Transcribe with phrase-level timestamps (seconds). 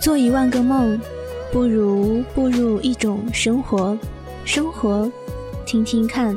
[0.00, 1.00] 做一万个梦，
[1.52, 3.98] 不如步入一种生活。
[4.44, 5.10] 生活，
[5.66, 6.36] 听听看。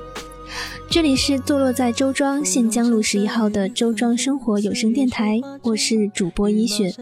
[0.90, 6.94] 这里是坐落在周庄县江路十一号的周庄生活有声电台，我是主播一雪。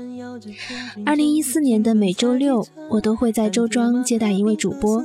[1.05, 5.03] 二零一四年的每周六，我都会在周庄接待一位主播，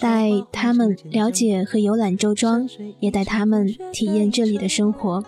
[0.00, 2.68] 带他们了解和游览周庄，
[3.00, 5.24] 也带他们体验这里的生活。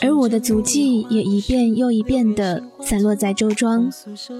[0.00, 3.88] 而我的足迹也一遍又一遍地散落在周庄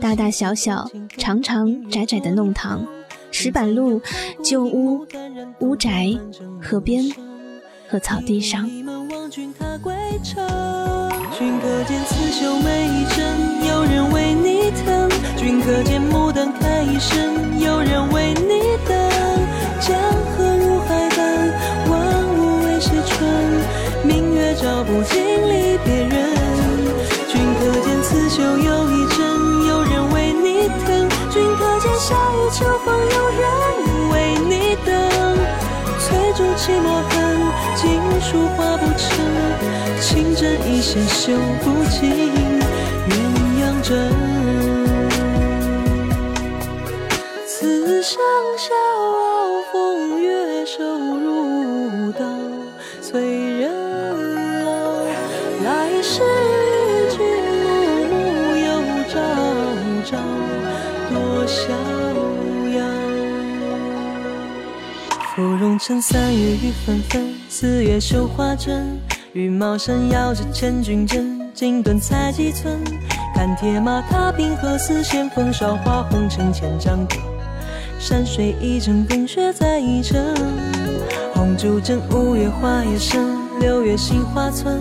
[0.00, 2.84] 大大小小、长长窄窄的弄堂、
[3.30, 4.00] 石板路、
[4.42, 5.06] 旧屋、
[5.60, 6.08] 屋宅、
[6.60, 7.04] 河边
[7.88, 8.68] 和草地上。
[11.38, 18.98] 君可见刺绣每一针，有人为你疼；君可见牡丹开一生，有人为你等。
[19.78, 19.96] 江
[20.34, 21.54] 河入海奔，
[21.88, 23.30] 万物为谁春？
[24.02, 26.26] 明月照不尽离别人。
[27.28, 29.22] 君可见刺绣又一针，
[29.68, 34.90] 有人为你疼；君可见夏雨秋风，有人为你等。
[36.00, 37.38] 翠竹泣墨痕，
[37.76, 37.86] 锦
[38.20, 38.67] 书画，
[40.66, 42.10] 一线绣不尽
[43.08, 43.12] 鸳
[43.60, 43.88] 鸯枕。
[47.46, 48.20] 此生
[48.56, 52.20] 笑傲风月，瘦如刀，
[53.00, 53.20] 催
[53.58, 53.70] 人
[54.64, 54.68] 老。
[55.64, 57.18] 来世与君
[58.08, 58.14] 暮暮，
[58.56, 58.66] 又
[59.08, 59.14] 朝
[60.04, 60.10] 朝
[61.10, 61.58] 多逍
[62.78, 62.78] 遥。
[65.34, 69.00] 芙蓉城三月雨纷纷，四月绣花针。
[69.38, 72.76] 羽毛扇摇着千军阵，锦缎裁几寸。
[73.36, 77.14] 看铁马踏冰河，丝线风韶华红尘千丈歌。
[78.00, 80.20] 山水一程，冰雪再一程。
[81.34, 84.80] 红烛枕，五月花叶深，六月杏花村。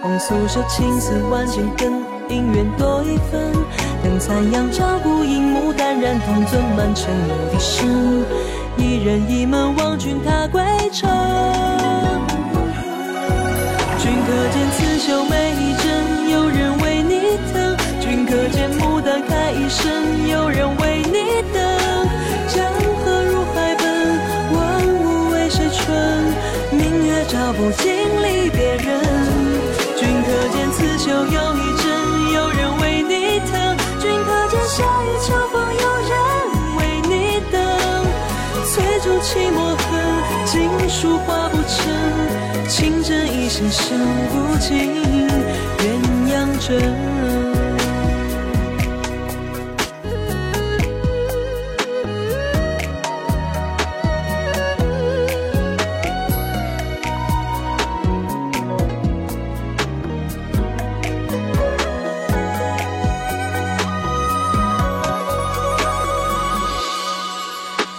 [0.00, 1.94] 红素手，青丝万千根，
[2.28, 3.52] 姻缘多一分。
[4.04, 8.24] 灯残阳照，孤影牡丹染铜樽，满城牧笛声。
[8.78, 11.10] 一人一门望君踏归程。
[15.06, 15.45] 见刺
[43.56, 43.96] 针一线绣
[44.32, 44.76] 不尽
[45.78, 45.88] 鸳
[46.28, 46.76] 鸯枕。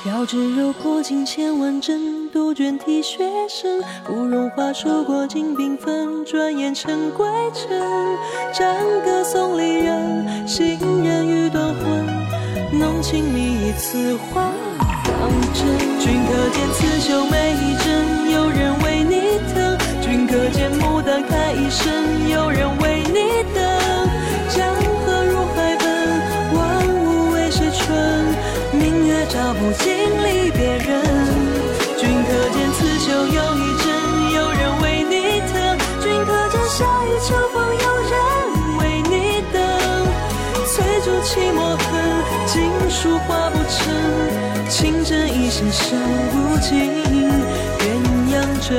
[0.06, 3.82] 绕指柔破金千万针，杜鹃啼血声。
[4.06, 7.68] 芙蓉花数过尽缤纷，转眼成归程。
[8.54, 12.80] 战歌送离人，行人欲断魂。
[12.80, 14.52] 浓情蜜意此话
[15.04, 15.66] 当真。
[16.00, 21.92] 君可见刺绣每一针，有人为你疼；君可见牡丹开一生，
[22.30, 23.66] 有人为你等。
[24.50, 25.88] 江河入海奔，
[26.54, 27.98] 万物为谁春？
[28.74, 29.92] 明月照不尽
[30.24, 31.07] 离别人。
[45.78, 45.96] 针一线绣
[46.32, 46.68] 不尽
[47.80, 47.86] 鸳
[48.32, 48.36] 鸯
[48.68, 48.70] 枕。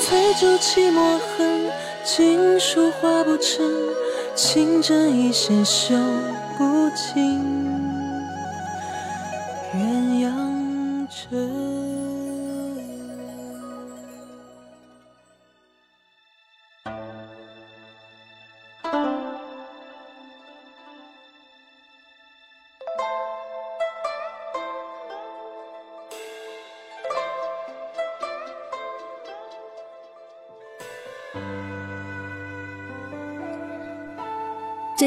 [0.00, 1.70] 翠竹泣墨痕，
[2.04, 3.66] 锦书画不成，
[4.34, 5.94] 情针一线绣
[6.56, 7.77] 不尽
[11.30, 11.36] 最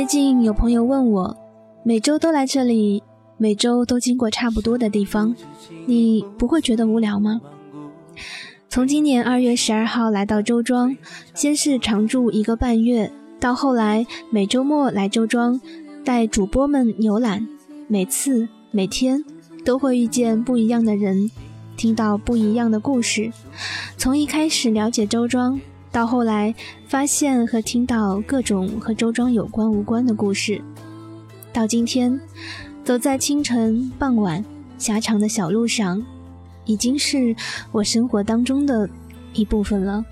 [0.05, 1.35] 近有朋友问我，
[1.81, 3.01] 每周都来这里，
[3.41, 5.35] 每周都经过差不多的地方，
[5.87, 7.41] 你不会觉得无聊吗？
[8.69, 10.95] 从今年二月十二号来到周庄，
[11.33, 15.59] 先是常住一个半月，到后来每周末来周庄，
[16.05, 17.47] 带主播们游览，
[17.87, 19.25] 每次每天
[19.65, 21.31] 都会遇见不一样的人，
[21.75, 23.31] 听到不一样的故事。
[23.97, 25.59] 从一开始了解周庄，
[25.91, 26.53] 到后来
[26.85, 30.61] 发现和听到各种和周庄有关无关的故事，
[31.51, 32.19] 到今天。
[32.83, 34.43] 走在清晨、傍晚、
[34.77, 36.03] 狭长的小路上，
[36.65, 37.35] 已经是
[37.71, 38.89] 我生活当中的
[39.33, 40.03] 一部分了。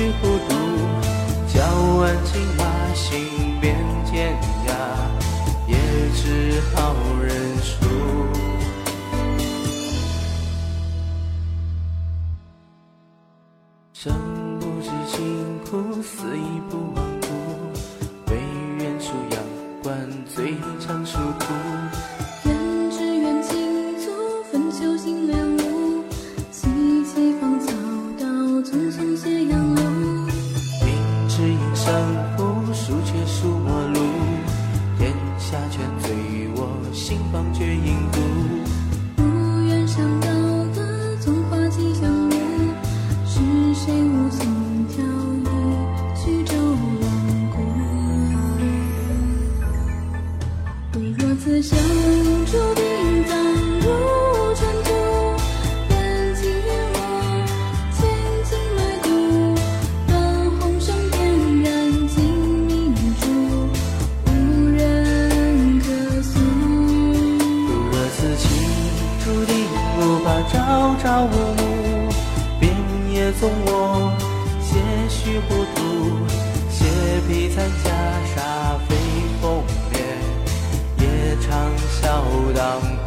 [0.00, 0.54] 去孤独，
[1.52, 2.64] 教我安静把
[2.94, 3.76] 心变
[4.06, 4.34] 天
[4.66, 4.72] 涯，
[5.68, 5.76] 也
[6.14, 7.84] 只好认输。
[13.92, 14.10] 生
[14.58, 17.26] 不知辛苦，死亦不忘故。
[18.30, 18.40] 唯
[18.78, 19.38] 愿出阳
[19.82, 21.44] 关，最长殊途。
[51.42, 51.78] 此生
[52.44, 53.34] 注定葬
[53.80, 54.90] 入尘土，
[55.88, 56.96] 任今烟火
[57.96, 57.98] 千
[58.44, 59.08] 金埋骨，
[60.06, 60.12] 当
[60.60, 61.18] 红绳点
[61.62, 62.18] 燃金
[62.68, 63.24] 明珠，
[64.26, 64.28] 无
[64.76, 64.80] 人
[65.80, 65.86] 可
[66.20, 66.38] 诉。
[66.38, 68.44] 如若此情
[69.24, 69.50] 注定
[69.96, 72.12] 无法朝朝暮暮，
[72.60, 72.70] 便
[73.14, 74.12] 也纵我
[74.60, 74.68] 些
[75.08, 75.80] 许糊涂，
[76.70, 76.84] 写
[77.26, 78.29] 笔残家。
[82.10, 82.99] 飘荡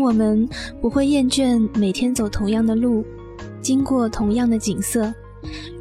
[0.00, 0.48] 我们
[0.80, 3.04] 不会厌倦每天走同样的路，
[3.60, 5.12] 经过同样的景色，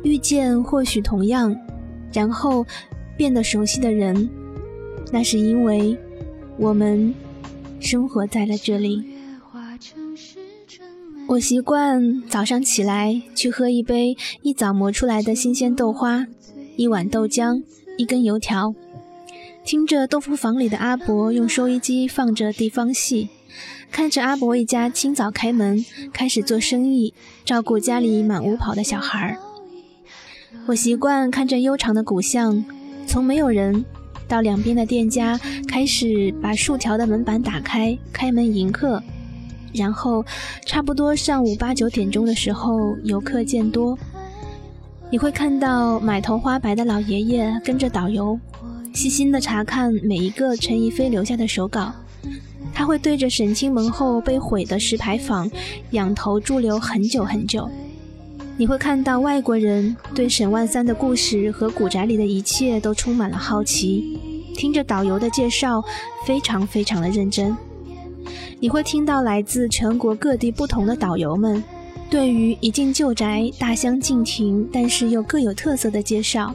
[0.03, 1.55] 遇见或许同样，
[2.11, 2.65] 然后
[3.15, 4.29] 变得熟悉的人，
[5.11, 5.97] 那是因为
[6.57, 7.13] 我们
[7.79, 9.03] 生活在了这里。
[11.27, 16.25] 我习惯早上起来去喝一杯一早磨出来的新鲜豆花，
[16.77, 17.61] 一碗豆浆，
[17.97, 18.73] 一根油条，
[19.65, 23.29] 听着豆腐坊里的阿伯用收音机放着地方戏。
[23.91, 27.13] 看着阿伯一家清早开门，开始做生意，
[27.43, 29.37] 照顾家里满屋跑的小孩儿。
[30.67, 32.63] 我习惯看着悠长的古巷，
[33.07, 33.83] 从没有人
[34.27, 39.01] 到两边的店家开始把竖条的门板打开，开门迎客，
[39.73, 40.23] 然后
[40.65, 43.97] 差不多上午八九点钟的时候，游客渐多。
[45.09, 48.39] 你会看到满头花白的老爷爷跟着导游，
[48.93, 51.93] 细心的查看每一个陈逸飞留下的手稿。
[52.77, 55.49] 他会对着沈清门后被毁的石牌坊
[55.93, 57.67] 仰头驻留很久很久。
[58.55, 64.19] 你会看到外国人对沈万三的故事和古宅里的一切都充满了好奇，
[64.53, 65.83] 听着导游的介绍，
[66.23, 67.57] 非常非常的认真。
[68.59, 71.63] 你会听到来自全国各地不同的导游们
[72.11, 76.53] 对于一进旧宅大相径庭，但是又各有特色的介绍，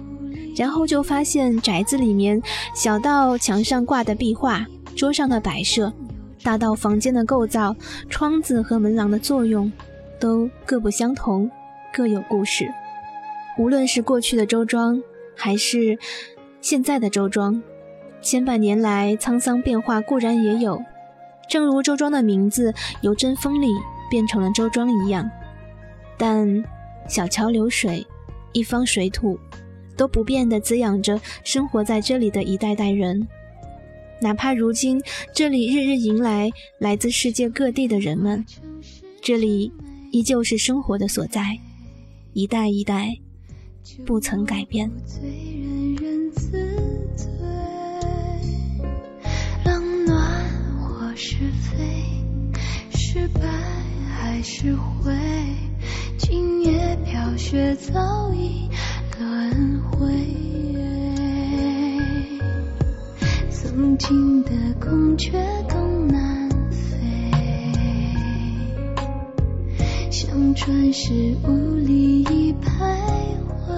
[0.55, 2.41] 然后就发现宅子里面，
[2.77, 4.65] 小到墙上挂的壁画、
[4.95, 5.93] 桌上的摆设，
[6.43, 7.75] 大到房间的构造、
[8.09, 9.71] 窗子和门廊的作用，
[10.21, 11.51] 都各不相同，
[11.93, 12.69] 各有故事。
[13.59, 15.03] 无论是过去的周庄，
[15.37, 15.99] 还是
[16.61, 17.63] 现在的周庄，
[18.21, 20.83] 千百年来沧桑变化固然也有，
[21.49, 23.69] 正如周庄的名字由真风里
[24.11, 25.31] 变成了周庄一样，
[26.17, 26.65] 但
[27.09, 28.07] 小桥流水，
[28.53, 29.39] 一方水土。
[29.95, 33.29] 都不变地滋养着生活在这里的一代代人，
[34.23, 35.03] 哪怕如今
[35.35, 36.49] 这里日日迎来
[36.79, 38.47] 来自世界各地的人们，
[39.21, 39.73] 这里
[40.13, 41.59] 依旧是生活的所在，
[42.33, 43.19] 一代一代
[44.07, 44.89] 不曾改变。
[49.65, 50.49] 冷暖
[50.79, 52.55] 或是非，
[52.97, 53.41] 是败
[54.09, 55.13] 还是会，
[56.17, 58.69] 今夜飘雪早已。
[59.19, 60.07] 轮回，
[63.75, 65.33] 曾经的孔雀
[65.67, 67.01] 东南飞，
[70.11, 72.67] 像传世无力已徘
[73.49, 73.73] 徊。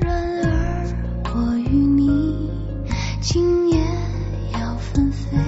[0.00, 0.10] 然
[0.42, 0.92] 而
[1.32, 2.50] 我与你
[3.20, 3.78] 今夜
[4.54, 5.38] 要纷飞，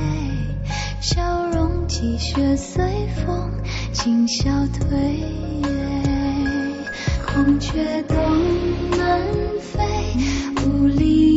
[1.00, 3.50] 笑容积雪随风
[3.92, 5.25] 轻消退。
[7.26, 8.16] 孔雀东
[8.96, 9.20] 南
[9.60, 9.82] 飞，
[10.64, 11.29] 雾里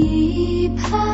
[0.64, 1.13] 一徘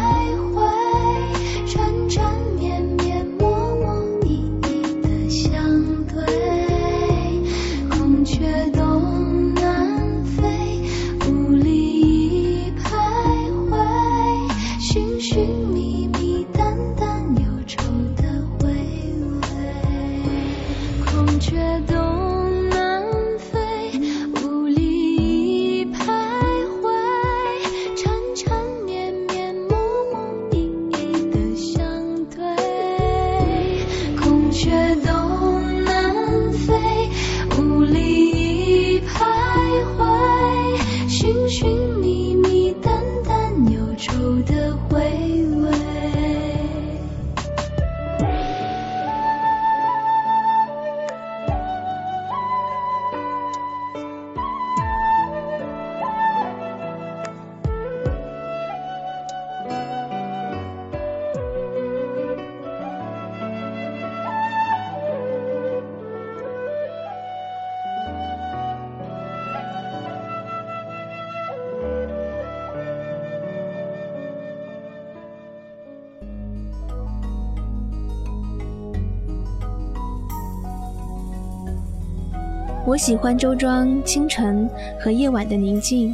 [82.90, 84.68] 我喜欢周庄清晨
[85.00, 86.12] 和夜晚的宁静。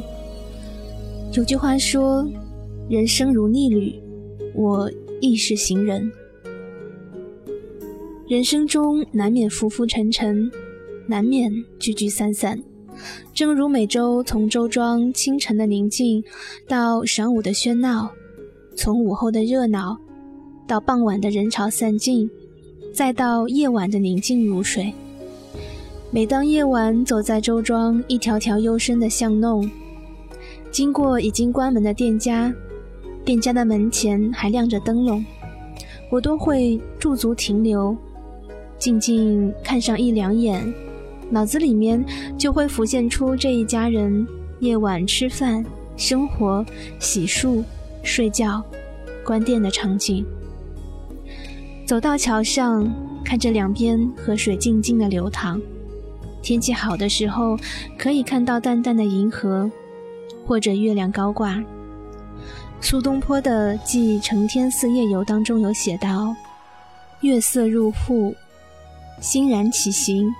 [1.32, 2.28] 有句话说
[2.86, 3.98] ：“人生如逆旅，
[4.54, 4.90] 我
[5.22, 6.12] 亦是行人。”
[8.28, 10.50] 人生中难免浮浮沉沉，
[11.06, 12.62] 难免聚聚散散。
[13.32, 16.22] 正如每周从周庄清晨的宁静，
[16.68, 18.10] 到晌午的喧闹，
[18.76, 19.96] 从午后的热闹，
[20.66, 22.28] 到傍晚的人潮散尽，
[22.92, 24.92] 再到夜晚的宁静如水。
[26.16, 29.70] 每当夜晚走在周庄一条条幽深的巷弄，
[30.70, 32.50] 经过已经关门的店家，
[33.22, 35.22] 店家的门前还亮着灯笼，
[36.10, 37.94] 我都会驻足停留，
[38.78, 40.72] 静静看上一两眼，
[41.28, 42.02] 脑子里面
[42.38, 44.26] 就会浮现出这一家人
[44.60, 45.62] 夜晚吃饭、
[45.98, 46.64] 生活、
[46.98, 47.62] 洗漱、
[48.02, 48.62] 睡觉、
[49.22, 50.24] 关店的场景。
[51.84, 52.90] 走到桥上，
[53.22, 55.60] 看着两边河水静静的流淌。
[56.46, 57.58] 天气好的时候，
[57.98, 59.68] 可以看到淡淡的银河，
[60.46, 61.60] 或者月亮高挂。
[62.80, 66.36] 苏东坡的《记承天寺夜游》当中有写道
[67.22, 68.32] ：“月色入户，
[69.20, 70.32] 欣然起行，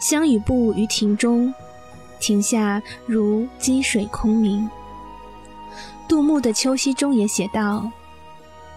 [0.00, 1.54] 相与步于庭中，
[2.18, 4.68] 庭下如积水空明。”
[6.08, 7.88] 杜牧的《秋夕》中也写道：“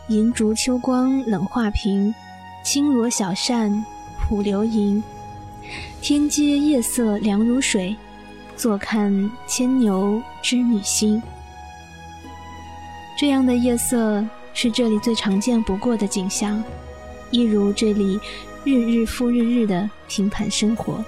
[0.07, 2.13] 银烛秋光冷画屏，
[2.63, 3.83] 轻罗小扇
[4.19, 5.01] 扑流萤。”
[6.01, 7.95] 天阶夜色凉如水，
[8.55, 11.21] 坐看牵牛织女星。
[13.17, 16.63] 这样的夜色是这里最常见不过的景象，
[17.31, 18.19] 一如这里
[18.63, 21.03] 日日复日日的平凡生活。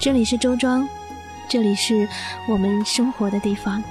[0.00, 0.88] 这里是周庄，
[1.48, 2.08] 这里是
[2.48, 3.82] 我们生活的地方。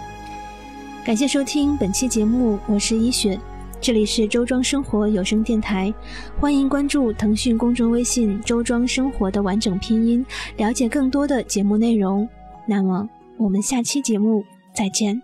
[1.06, 3.39] 感谢收听本期节目，我是一雪。
[3.83, 5.93] 这里是周庄生活有声电台，
[6.39, 10.25] 欢迎关注腾讯公众微信“周庄生活”的完整拼音，
[10.55, 12.25] 了解更多的节目内容。
[12.65, 14.41] 那么，我们下期节目
[14.73, 15.21] 再见。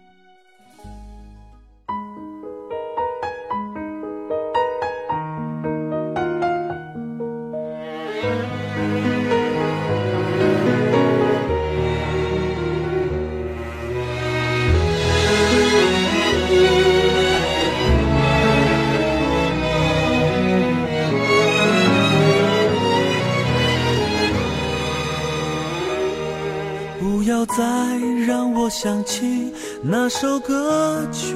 [28.70, 31.34] 想起那首歌曲，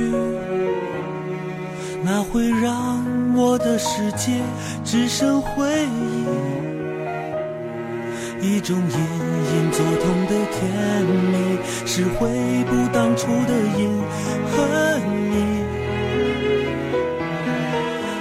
[2.03, 3.03] 那会让
[3.35, 4.39] 我的世界
[4.83, 6.25] 只剩回忆。
[8.39, 10.61] 一种隐隐作痛的甜
[11.31, 12.29] 蜜，是回
[12.65, 13.89] 不当初的隐
[14.51, 14.53] 和
[15.31, 15.33] 你。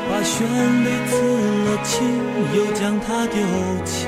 [0.09, 0.47] 把旋
[0.85, 1.13] 律刺
[1.65, 1.99] 了青，
[2.57, 3.37] 又将它丢
[3.85, 4.07] 弃。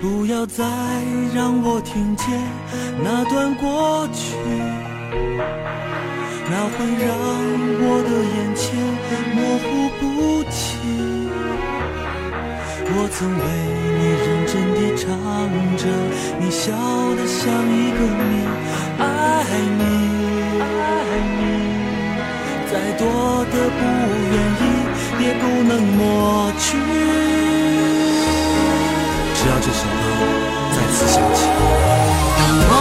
[0.00, 0.64] 不要再
[1.34, 2.28] 让我听见
[3.02, 4.36] 那段过去，
[6.48, 7.10] 那会让
[7.80, 8.64] 我的眼前
[9.34, 9.66] 模糊
[9.98, 10.02] 不
[10.50, 11.28] 清。
[12.90, 13.42] 我曾为
[13.98, 15.04] 你认真地唱
[15.76, 15.82] 着，
[16.38, 16.70] 你笑
[17.16, 18.32] 得像一个谜。
[19.00, 19.04] 爱
[19.78, 19.82] 你，
[20.62, 20.86] 爱
[21.38, 21.42] 你，
[22.70, 23.02] 再多
[23.50, 23.80] 的不
[24.30, 24.64] 愿意
[25.24, 25.98] 也不能抹
[26.60, 27.17] 去。
[29.68, 31.38] 再次响起。
[32.38, 32.72] 当我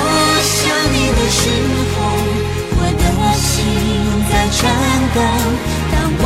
[0.44, 0.56] 想
[0.94, 1.40] 你的时
[1.94, 1.96] 候，
[2.78, 3.04] 我的
[3.36, 3.46] 心
[4.30, 4.58] 在颤
[5.14, 5.20] 抖；
[5.92, 6.24] 当我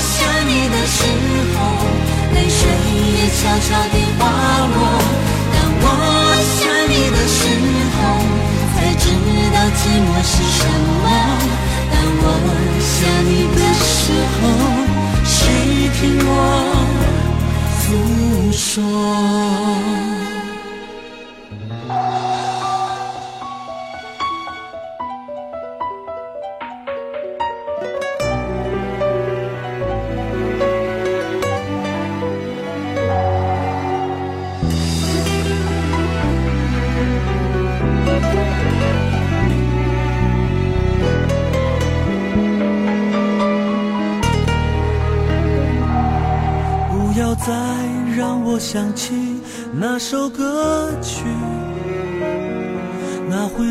[0.00, 0.16] 想
[0.48, 0.98] 你的时
[1.52, 1.56] 候，
[2.34, 2.60] 泪水
[3.16, 4.20] 也悄悄地滑
[4.74, 4.78] 落；
[5.52, 5.84] 当我
[6.56, 7.38] 想你的时
[7.94, 7.98] 候，
[8.74, 9.04] 才知
[9.52, 10.60] 道寂寞是什
[11.02, 11.06] 么；
[11.90, 12.24] 当我
[12.80, 12.96] 想
[13.28, 14.00] 你的时
[14.40, 14.42] 候，
[15.24, 15.36] 谁
[16.00, 16.30] 听我
[17.80, 17.86] 诉
[18.52, 18.76] 说？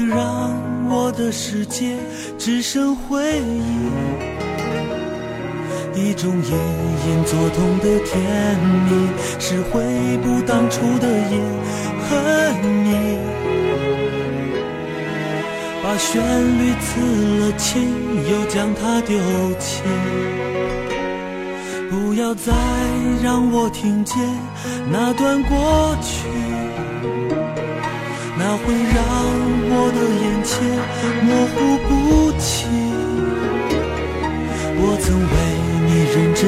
[0.08, 0.54] 让
[0.90, 1.98] 我的世界
[2.38, 3.62] 只剩回忆。
[6.00, 9.82] 一种隐隐作痛的甜蜜，是回
[10.24, 11.42] 不当初的隐
[12.04, 12.08] 和
[12.84, 13.18] 你。
[15.84, 16.86] 把旋律刺
[17.40, 17.90] 了青，
[18.30, 19.18] 又将它丢
[19.60, 19.82] 弃。
[21.90, 22.54] 不要再
[23.24, 24.18] 让我听见
[24.92, 26.28] 那段过去，
[28.48, 29.04] 它会让
[29.70, 30.56] 我的眼前
[31.26, 31.92] 模糊不
[32.40, 32.48] 清。
[34.80, 35.36] 我曾为
[35.86, 36.40] 你认真